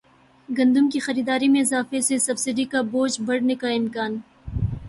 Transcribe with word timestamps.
گندم 0.49 0.87
کی 0.89 0.99
خریداری 0.99 1.47
میں 1.47 1.61
اضافے 1.61 2.01
سے 2.01 2.17
سبسڈی 2.19 2.65
کا 2.65 2.81
بوجھ 2.91 3.21
بڑھنے 3.21 3.55
کا 3.55 3.69
امکان 3.71 4.17